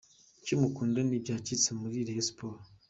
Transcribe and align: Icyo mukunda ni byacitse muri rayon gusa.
Icyo 0.41 0.55
mukunda 0.61 0.99
ni 1.03 1.21
byacitse 1.23 1.69
muri 1.79 1.97
rayon 2.07 2.29
gusa. 2.35 2.69